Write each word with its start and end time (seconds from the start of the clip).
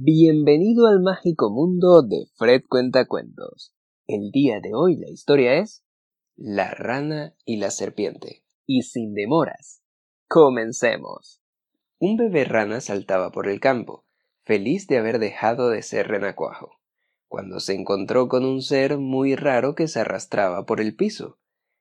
Bienvenido 0.00 0.86
al 0.86 1.00
mágico 1.00 1.50
mundo 1.50 2.02
de 2.02 2.28
Fred 2.36 2.62
Cuentacuentos. 2.68 3.74
El 4.06 4.30
día 4.30 4.60
de 4.60 4.72
hoy 4.72 4.94
la 4.94 5.10
historia 5.10 5.54
es 5.54 5.82
La 6.36 6.70
rana 6.70 7.34
y 7.44 7.56
la 7.56 7.72
serpiente. 7.72 8.44
Y 8.64 8.82
sin 8.82 9.12
demoras, 9.12 9.82
comencemos. 10.28 11.42
Un 11.98 12.16
bebé 12.16 12.44
rana 12.44 12.80
saltaba 12.80 13.32
por 13.32 13.48
el 13.48 13.58
campo, 13.58 14.04
feliz 14.44 14.86
de 14.86 14.98
haber 14.98 15.18
dejado 15.18 15.68
de 15.68 15.82
ser 15.82 16.06
renacuajo, 16.06 16.78
cuando 17.26 17.58
se 17.58 17.74
encontró 17.74 18.28
con 18.28 18.44
un 18.44 18.62
ser 18.62 18.98
muy 18.98 19.34
raro 19.34 19.74
que 19.74 19.88
se 19.88 19.98
arrastraba 19.98 20.64
por 20.64 20.80
el 20.80 20.94
piso. 20.94 21.40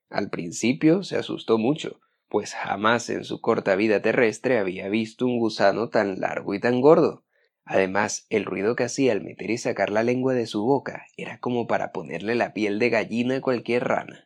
Al 0.10 0.32
principio 0.32 1.04
se 1.04 1.18
asustó 1.18 1.60
mucho, 1.60 2.00
pues 2.30 2.56
jamás 2.56 3.12
en 3.12 3.26
su 3.26 3.42
corta 3.42 3.76
vida 3.76 4.02
terrestre 4.02 4.58
había 4.58 4.90
visto 4.90 5.28
un 5.28 5.38
gusano 5.38 5.90
tan 5.90 6.20
largo 6.20 6.56
y 6.56 6.60
tan 6.60 6.82
gordo. 6.82 7.27
Además, 7.70 8.26
el 8.30 8.46
ruido 8.46 8.78
que 8.78 8.86
hacía 8.86 9.12
al 9.12 9.22
meter 9.22 9.52
y 9.52 9.58
sacar 9.58 9.90
la 9.90 10.02
lengua 10.02 10.34
de 10.34 10.48
su 10.48 10.64
boca 10.64 11.06
era 11.18 11.40
como 11.40 11.68
para 11.68 11.92
ponerle 11.92 12.34
la 12.34 12.54
piel 12.54 12.80
de 12.80 12.90
gallina 12.90 13.36
a 13.36 13.42
cualquier 13.42 13.84
rana. 13.84 14.26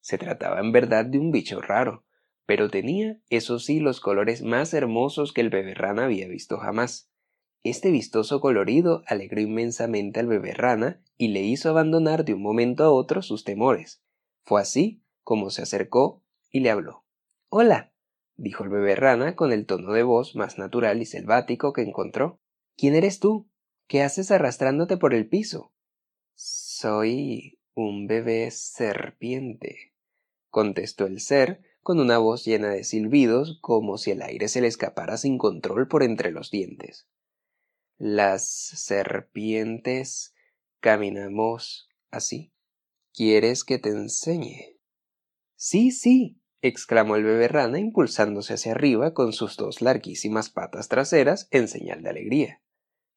Se 0.00 0.18
trataba 0.18 0.58
en 0.58 0.72
verdad 0.72 1.04
de 1.04 1.20
un 1.20 1.30
bicho 1.30 1.60
raro, 1.60 2.04
pero 2.44 2.68
tenía, 2.68 3.18
eso 3.30 3.60
sí, 3.60 3.78
los 3.78 4.00
colores 4.00 4.42
más 4.42 4.74
hermosos 4.74 5.32
que 5.32 5.42
el 5.42 5.50
bebé 5.50 5.74
rana 5.74 6.06
había 6.06 6.26
visto 6.26 6.58
jamás. 6.58 7.08
Este 7.62 7.92
vistoso 7.92 8.40
colorido 8.40 9.02
alegró 9.06 9.40
inmensamente 9.40 10.18
al 10.18 10.26
bebé 10.26 10.52
rana 10.52 11.00
y 11.16 11.28
le 11.28 11.42
hizo 11.42 11.70
abandonar 11.70 12.24
de 12.24 12.34
un 12.34 12.42
momento 12.42 12.82
a 12.82 12.90
otro 12.90 13.22
sus 13.22 13.44
temores. 13.44 14.02
Fue 14.42 14.60
así 14.60 15.02
como 15.22 15.50
se 15.50 15.62
acercó 15.62 16.22
y 16.50 16.60
le 16.60 16.70
habló. 16.70 17.04
Hola, 17.48 17.92
dijo 18.36 18.64
el 18.64 18.70
bebé 18.70 18.96
rana 18.96 19.36
con 19.36 19.52
el 19.52 19.66
tono 19.66 19.92
de 19.92 20.02
voz 20.02 20.34
más 20.34 20.58
natural 20.58 21.00
y 21.00 21.06
selvático 21.06 21.72
que 21.72 21.82
encontró. 21.82 22.40
¿Quién 22.76 22.94
eres 22.94 23.20
tú? 23.20 23.48
¿Qué 23.86 24.02
haces 24.02 24.30
arrastrándote 24.30 24.98
por 24.98 25.14
el 25.14 25.26
piso? 25.26 25.72
Soy 26.34 27.58
un 27.74 28.06
bebé 28.06 28.50
serpiente, 28.50 29.94
contestó 30.50 31.06
el 31.06 31.20
ser 31.20 31.62
con 31.82 32.00
una 32.00 32.18
voz 32.18 32.44
llena 32.44 32.68
de 32.68 32.84
silbidos 32.84 33.58
como 33.62 33.96
si 33.96 34.10
el 34.10 34.20
aire 34.20 34.48
se 34.48 34.60
le 34.60 34.66
escapara 34.66 35.16
sin 35.16 35.38
control 35.38 35.88
por 35.88 36.02
entre 36.02 36.32
los 36.32 36.50
dientes. 36.50 37.08
Las 37.96 38.46
serpientes 38.46 40.34
caminamos 40.80 41.88
así. 42.10 42.52
¿Quieres 43.14 43.64
que 43.64 43.78
te 43.78 43.88
enseñe? 43.88 44.76
Sí, 45.54 45.92
sí, 45.92 46.42
exclamó 46.60 47.16
el 47.16 47.24
bebé 47.24 47.48
rana 47.48 47.78
impulsándose 47.78 48.52
hacia 48.52 48.72
arriba 48.72 49.14
con 49.14 49.32
sus 49.32 49.56
dos 49.56 49.80
larguísimas 49.80 50.50
patas 50.50 50.88
traseras 50.88 51.48
en 51.50 51.68
señal 51.68 52.02
de 52.02 52.10
alegría. 52.10 52.62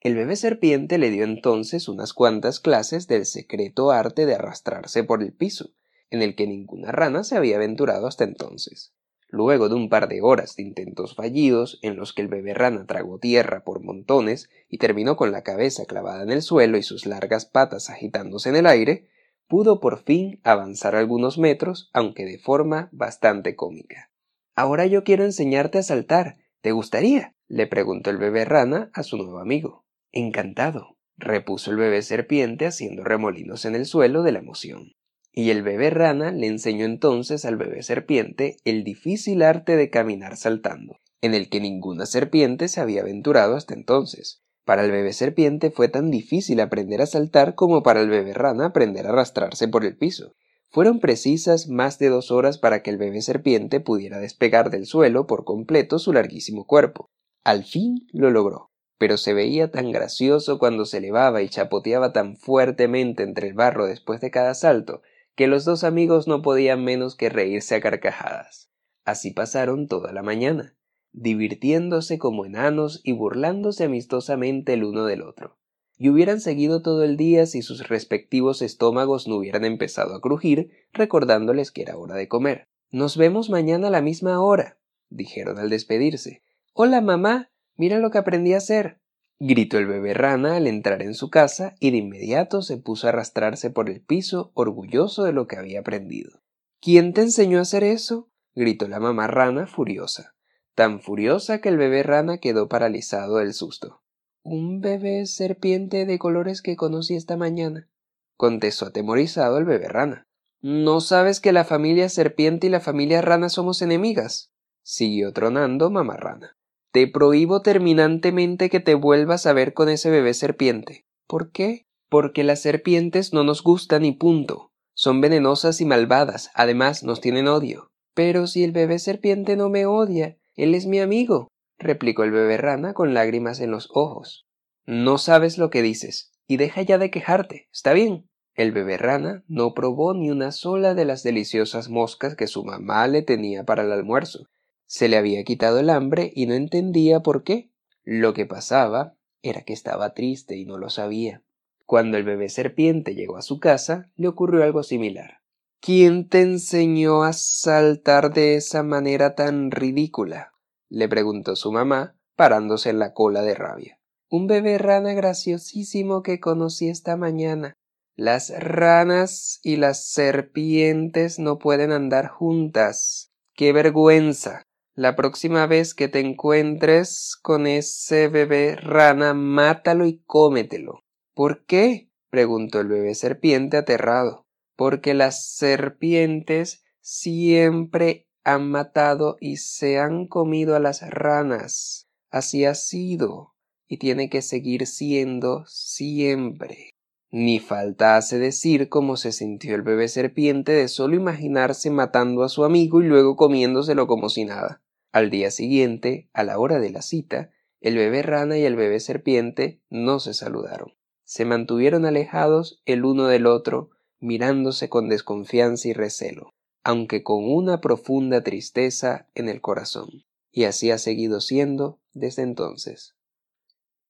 El 0.02 0.16
bebé 0.16 0.38
serpiente 0.38 0.98
le 0.98 1.10
dio 1.10 1.26
entonces 1.26 1.90
unas 1.90 2.14
cuantas 2.14 2.62
clases 2.62 3.08
del 3.08 3.26
secreto 3.26 3.92
arte 3.92 4.26
de 4.26 4.36
arrastrarse 4.36 5.04
por 5.04 5.22
el 5.22 5.34
piso, 5.34 5.72
en 6.10 6.22
el 6.22 6.36
que 6.36 6.48
ninguna 6.48 6.94
rana 6.94 7.26
se 7.26 7.36
había 7.36 7.58
aventurado 7.58 8.08
hasta 8.08 8.24
entonces. 8.24 8.94
Luego 9.28 9.68
de 9.68 9.76
un 9.76 9.90
par 9.90 10.08
de 10.08 10.22
horas 10.22 10.56
de 10.56 10.64
intentos 10.64 11.16
fallidos, 11.16 11.80
en 11.82 11.98
los 11.98 12.14
que 12.14 12.22
el 12.22 12.30
bebé 12.30 12.54
rana 12.54 12.86
tragó 12.88 13.20
tierra 13.20 13.66
por 13.66 13.84
montones 13.84 14.50
y 14.70 14.78
terminó 14.78 15.18
con 15.18 15.34
la 15.34 15.44
cabeza 15.44 15.84
clavada 15.86 16.24
en 16.24 16.32
el 16.32 16.44
suelo 16.44 16.78
y 16.78 16.84
sus 16.84 17.06
largas 17.06 17.46
patas 17.46 17.90
agitándose 17.90 18.48
en 18.48 18.56
el 18.56 18.68
aire, 18.68 19.10
pudo 19.50 19.82
por 19.82 20.02
fin 20.02 20.40
avanzar 20.44 20.96
algunos 20.96 21.38
metros, 21.38 21.90
aunque 21.92 22.24
de 22.24 22.40
forma 22.40 22.88
bastante 22.94 23.58
cómica. 23.58 24.12
Ahora 24.56 24.86
yo 24.86 25.04
quiero 25.04 25.26
enseñarte 25.26 25.78
a 25.78 25.84
saltar. 25.84 26.38
¿Te 26.62 26.72
gustaría? 26.72 27.36
le 27.50 27.68
preguntó 27.68 28.12
el 28.12 28.18
bebé 28.18 28.46
rana 28.46 28.92
a 28.94 29.04
su 29.04 29.18
nuevo 29.18 29.40
amigo. 29.40 29.86
Encantado, 30.12 30.98
repuso 31.18 31.70
el 31.70 31.78
bebé 31.78 32.02
serpiente 32.02 32.66
haciendo 32.66 33.04
remolinos 33.04 33.66
en 33.66 33.76
el 33.76 33.86
suelo 33.86 34.24
de 34.24 34.32
la 34.32 34.40
emoción. 34.40 34.94
Y 35.32 35.52
el 35.52 35.62
bebé 35.62 35.92
rana 35.92 36.32
le 36.32 36.48
enseñó 36.48 36.86
entonces 36.86 37.46
al 37.46 37.58
bebé 37.58 37.84
serpiente 37.84 38.58
el 38.66 38.84
difícil 38.84 39.44
arte 39.44 39.76
de 39.76 39.92
caminar 39.92 40.36
saltando, 40.36 40.98
en 41.22 41.36
el 41.36 41.50
que 41.50 41.60
ninguna 41.60 42.08
serpiente 42.08 42.68
se 42.70 42.82
había 42.82 43.02
aventurado 43.02 43.56
hasta 43.56 43.76
entonces. 43.76 44.42
Para 44.66 44.84
el 44.84 44.92
bebé 44.92 45.14
serpiente 45.14 45.70
fue 45.70 45.90
tan 45.90 46.10
difícil 46.10 46.60
aprender 46.60 47.04
a 47.04 47.06
saltar 47.06 47.54
como 47.54 47.84
para 47.84 48.02
el 48.02 48.10
bebé 48.10 48.34
rana 48.34 48.66
aprender 48.66 49.06
a 49.06 49.10
arrastrarse 49.10 49.68
por 49.68 49.86
el 49.86 49.96
piso. 49.96 50.34
Fueron 50.72 51.00
precisas 51.00 51.68
más 51.68 52.00
de 52.00 52.10
dos 52.10 52.32
horas 52.32 52.58
para 52.58 52.82
que 52.82 52.90
el 52.90 52.98
bebé 52.98 53.22
serpiente 53.22 53.80
pudiera 53.80 54.20
despegar 54.20 54.72
del 54.72 54.88
suelo 54.88 55.28
por 55.28 55.44
completo 55.44 56.00
su 56.00 56.14
larguísimo 56.14 56.66
cuerpo. 56.66 57.12
Al 57.44 57.64
fin 57.64 58.08
lo 58.12 58.32
logró 58.32 58.69
pero 59.00 59.18
se 59.18 59.34
veía 59.34 59.72
tan 59.72 59.92
gracioso 59.92 60.60
cuando 60.60 60.86
se 60.86 60.98
elevaba 60.98 61.42
y 61.42 61.50
chapoteaba 61.50 62.14
tan 62.14 62.36
fuertemente 62.36 63.24
entre 63.24 63.48
el 63.48 63.54
barro 63.54 63.88
después 63.88 64.22
de 64.22 64.30
cada 64.30 64.54
salto, 64.54 65.02
que 65.36 65.48
los 65.48 65.64
dos 65.64 65.86
amigos 65.86 66.28
no 66.28 66.42
podían 66.42 66.84
menos 66.84 67.16
que 67.16 67.30
reírse 67.30 67.76
a 67.76 67.82
carcajadas. 67.82 68.70
Así 69.06 69.32
pasaron 69.32 69.88
toda 69.88 70.12
la 70.12 70.22
mañana, 70.22 70.76
divirtiéndose 71.14 72.20
como 72.20 72.46
enanos 72.46 73.00
y 73.04 73.14
burlándose 73.14 73.86
amistosamente 73.86 74.74
el 74.74 74.84
uno 74.84 75.06
del 75.06 75.22
otro. 75.22 75.58
Y 75.98 76.10
hubieran 76.10 76.42
seguido 76.42 76.82
todo 76.82 77.04
el 77.06 77.16
día 77.16 77.46
si 77.46 77.62
sus 77.62 77.88
respectivos 77.88 78.62
estómagos 78.62 79.30
no 79.30 79.38
hubieran 79.38 79.64
empezado 79.64 80.14
a 80.14 80.22
crujir, 80.22 80.72
recordándoles 80.92 81.72
que 81.72 81.84
era 81.84 81.98
hora 81.98 82.16
de 82.16 82.28
comer. 82.28 82.68
Nos 82.92 83.16
vemos 83.16 83.50
mañana 83.50 83.88
a 83.88 83.92
la 83.92 84.02
misma 84.02 84.42
hora, 84.42 84.78
dijeron 85.10 85.58
al 85.58 85.70
despedirse. 85.70 86.44
Hola, 86.74 87.00
mamá, 87.02 87.50
Mira 87.80 88.00
lo 88.00 88.12
que 88.12 88.18
aprendí 88.18 88.54
a 88.54 88.58
hacer. 88.58 89.00
gritó 89.40 89.78
el 89.78 89.88
bebé 89.88 90.14
rana 90.14 90.58
al 90.58 90.68
entrar 90.68 91.02
en 91.02 91.14
su 91.14 91.30
casa 91.30 91.76
y 91.80 91.92
de 91.92 91.98
inmediato 91.98 92.62
se 92.62 92.76
puso 92.76 93.08
a 93.08 93.12
arrastrarse 93.12 93.70
por 93.70 93.90
el 93.90 94.02
piso 94.02 94.52
orgulloso 94.54 95.24
de 95.24 95.32
lo 95.32 95.48
que 95.48 95.56
había 95.56 95.80
aprendido. 95.80 96.42
¿Quién 96.82 97.14
te 97.14 97.22
enseñó 97.22 97.58
a 97.58 97.62
hacer 97.62 97.86
eso? 97.86 98.30
gritó 98.54 98.90
la 98.90 99.00
mamá 99.00 99.28
rana 99.28 99.66
furiosa, 99.66 100.36
tan 100.76 101.00
furiosa 101.00 101.62
que 101.62 101.70
el 101.70 101.78
bebé 101.78 102.04
rana 102.04 102.40
quedó 102.40 102.68
paralizado 102.68 103.38
del 103.38 103.54
susto. 103.54 104.02
Un 104.44 104.82
bebé 104.82 105.26
serpiente 105.26 106.06
de 106.06 106.20
colores 106.20 106.62
que 106.62 106.76
conocí 106.76 107.16
esta 107.16 107.38
mañana, 107.38 107.88
contestó 108.36 108.88
atemorizado 108.88 109.58
el 109.58 109.64
bebé 109.64 109.88
rana. 109.88 110.28
¿No 110.62 111.00
sabes 111.00 111.40
que 111.40 111.54
la 111.54 111.64
familia 111.64 112.10
serpiente 112.10 112.68
y 112.68 112.72
la 112.72 112.82
familia 112.82 113.22
rana 113.22 113.48
somos 113.48 113.82
enemigas? 113.82 114.52
siguió 114.84 115.32
tronando 115.32 115.90
mamá 115.90 116.18
rana. 116.18 116.59
Te 116.92 117.08
prohíbo 117.08 117.62
terminantemente 117.62 118.72
que 118.72 118.80
te 118.80 118.96
vuelvas 118.96 119.46
a 119.46 119.54
ver 119.54 119.76
con 119.76 119.90
ese 119.90 120.10
bebé 120.10 120.34
serpiente. 120.34 121.06
¿Por 121.28 121.52
qué? 121.52 121.86
Porque 122.10 122.44
las 122.44 122.64
serpientes 122.64 123.32
no 123.32 123.44
nos 123.44 123.62
gustan 123.62 124.06
y 124.06 124.12
punto. 124.14 124.72
Son 124.96 125.22
venenosas 125.22 125.82
y 125.82 125.86
malvadas, 125.86 126.50
además 126.56 127.04
nos 127.04 127.22
tienen 127.22 127.48
odio. 127.48 127.92
Pero 128.16 128.48
si 128.48 128.64
el 128.64 128.72
bebé 128.72 128.98
serpiente 128.98 129.56
no 129.56 129.70
me 129.70 129.86
odia, 129.86 130.38
él 130.56 130.74
es 130.74 130.88
mi 130.88 131.00
amigo, 131.00 131.48
replicó 131.78 132.24
el 132.24 132.32
bebé 132.32 132.58
rana 132.58 132.94
con 132.94 133.14
lágrimas 133.14 133.60
en 133.60 133.70
los 133.70 133.90
ojos. 133.94 134.48
No 134.88 135.20
sabes 135.20 135.60
lo 135.60 135.70
que 135.70 135.84
dices, 135.84 136.32
y 136.48 136.58
deja 136.58 136.82
ya 136.82 136.98
de 136.98 137.12
quejarte, 137.12 137.70
¿está 137.72 137.94
bien? 137.94 138.28
El 138.56 138.72
bebé 138.72 138.98
rana 138.98 139.44
no 139.48 139.76
probó 139.76 140.16
ni 140.16 140.32
una 140.32 140.52
sola 140.52 140.96
de 140.96 141.06
las 141.06 141.22
deliciosas 141.22 141.88
moscas 141.88 142.36
que 142.36 142.48
su 142.48 142.66
mamá 142.66 143.08
le 143.08 143.22
tenía 143.22 143.64
para 143.64 143.84
el 143.84 143.92
almuerzo, 143.92 144.48
se 144.90 145.08
le 145.08 145.18
había 145.18 145.44
quitado 145.44 145.80
el 145.80 145.92
hambre 145.92 146.32
y 146.34 146.48
no 146.48 146.56
entendía 146.56 147.20
por 147.20 147.44
qué. 147.44 147.70
Lo 148.04 148.34
que 148.34 148.48
pasaba 148.48 149.16
era 149.44 149.62
que 149.62 149.72
estaba 149.72 150.16
triste 150.16 150.58
y 150.58 150.66
no 150.66 150.80
lo 150.80 150.90
sabía. 150.90 151.44
Cuando 151.86 152.18
el 152.18 152.24
bebé 152.24 152.50
serpiente 152.50 153.14
llegó 153.14 153.38
a 153.38 153.44
su 153.44 153.60
casa, 153.60 154.12
le 154.16 154.28
ocurrió 154.28 154.64
algo 154.64 154.82
similar. 154.82 155.42
¿Quién 155.80 156.28
te 156.28 156.42
enseñó 156.42 157.22
a 157.22 157.34
saltar 157.34 158.34
de 158.34 158.56
esa 158.56 158.82
manera 158.82 159.36
tan 159.36 159.70
ridícula? 159.70 160.54
le 160.90 161.08
preguntó 161.08 161.56
su 161.56 161.72
mamá, 161.72 162.18
parándose 162.36 162.90
en 162.90 162.98
la 162.98 163.14
cola 163.14 163.44
de 163.44 163.54
rabia. 163.54 164.00
Un 164.28 164.48
bebé 164.48 164.80
rana 164.80 165.14
graciosísimo 165.14 166.24
que 166.24 166.40
conocí 166.40 166.90
esta 166.90 167.16
mañana. 167.16 167.76
Las 168.16 168.50
ranas 168.58 169.60
y 169.62 169.76
las 169.76 170.08
serpientes 170.08 171.38
no 171.38 171.60
pueden 171.60 171.92
andar 171.92 172.28
juntas. 172.28 173.32
¡Qué 173.54 173.72
vergüenza! 173.72 174.64
La 175.00 175.16
próxima 175.16 175.66
vez 175.66 175.94
que 175.94 176.10
te 176.10 176.20
encuentres 176.20 177.38
con 177.42 177.68
ese 177.68 178.28
bebé 178.28 178.76
rana, 178.76 179.34
mátalo 179.34 180.06
y 180.06 180.22
cómetelo. 180.26 181.06
¿Por 181.34 181.66
qué? 181.66 182.10
preguntó 182.30 182.82
el 182.82 182.90
bebé 182.90 183.16
serpiente 183.16 183.78
aterrado. 183.78 184.46
Porque 184.76 185.14
las 185.14 185.56
serpientes 185.56 186.84
siempre 187.00 188.28
han 188.44 188.70
matado 188.70 189.38
y 189.40 189.56
se 189.56 190.00
han 190.00 190.28
comido 190.28 190.76
a 190.76 190.82
las 190.82 191.10
ranas. 191.10 192.10
Así 192.30 192.66
ha 192.66 192.76
sido 192.76 193.56
y 193.88 194.00
tiene 194.00 194.30
que 194.30 194.42
seguir 194.42 194.86
siendo 194.86 195.64
siempre. 195.66 196.90
Ni 197.32 197.62
falta 197.62 198.18
hace 198.18 198.38
decir 198.38 198.90
cómo 198.90 199.16
se 199.16 199.32
sintió 199.32 199.76
el 199.76 199.82
bebé 199.82 200.10
serpiente 200.10 200.74
de 200.74 200.90
solo 200.90 201.16
imaginarse 201.16 201.90
matando 201.90 202.44
a 202.44 202.50
su 202.50 202.66
amigo 202.66 203.02
y 203.02 203.06
luego 203.06 203.38
comiéndoselo 203.38 204.06
como 204.06 204.28
si 204.28 204.44
nada. 204.44 204.82
Al 205.12 205.32
día 205.32 205.50
siguiente, 205.50 206.30
a 206.34 206.44
la 206.44 206.60
hora 206.60 206.80
de 206.80 206.92
la 206.92 207.02
cita, 207.02 207.52
El 207.82 207.96
bebé 207.96 208.22
rana 208.22 208.58
y 208.58 208.64
el 208.64 208.76
bebé 208.76 209.00
serpiente 209.00 209.82
no 209.90 210.20
se 210.20 210.34
saludaron. 210.34 210.94
Se 211.24 211.46
mantuvieron 211.46 212.06
alejados 212.06 212.82
el 212.86 213.06
uno 213.06 213.28
del 213.28 213.46
otro, 213.48 213.92
mirándose 214.20 214.90
con 214.90 215.08
desconfianza 215.08 215.88
y 215.88 215.94
recelo, 215.94 216.54
aunque 216.84 217.24
con 217.24 217.50
una 217.50 217.80
profunda 217.80 218.44
tristeza 218.44 219.30
en 219.34 219.48
el 219.48 219.62
corazón. 219.62 220.26
Y 220.52 220.66
así 220.66 220.92
ha 220.92 220.98
seguido 220.98 221.40
siendo 221.40 222.00
desde 222.14 222.42
entonces. 222.42 223.16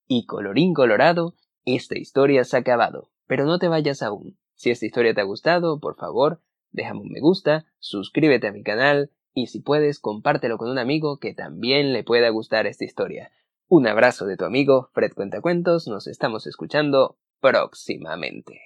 Y 0.08 0.26
colorín 0.26 0.74
colorado, 0.74 1.36
esta 1.64 1.98
historia 1.98 2.44
se 2.44 2.58
ha 2.58 2.62
acabado. 2.62 3.12
Pero 3.28 3.46
no 3.46 3.60
te 3.60 3.68
vayas 3.68 4.02
aún. 4.02 4.40
Si 4.56 4.72
esta 4.72 4.88
historia 4.88 5.14
te 5.14 5.22
ha 5.22 5.26
gustado, 5.26 5.80
por 5.80 5.96
favor, 5.96 6.42
déjame 6.72 7.02
un 7.02 7.12
me 7.12 7.20
gusta, 7.20 7.68
suscríbete 7.78 8.48
a 8.48 8.52
mi 8.52 8.64
canal 8.64 9.12
y 9.44 9.48
si 9.48 9.60
puedes, 9.62 10.00
compártelo 10.00 10.58
con 10.58 10.70
un 10.70 10.78
amigo 10.78 11.18
que 11.20 11.34
también 11.34 11.94
le 11.94 12.04
pueda 12.04 12.30
gustar 12.30 12.68
esta 12.68 12.86
historia. 12.86 13.32
Un 13.68 13.88
abrazo 13.88 14.26
de 14.26 14.38
tu 14.38 14.46
amigo 14.46 14.90
Fred 14.94 15.14
Cuentacuentos, 15.14 15.88
nos 15.88 16.08
estamos 16.08 16.48
escuchando 16.48 17.18
próximamente. 17.40 18.62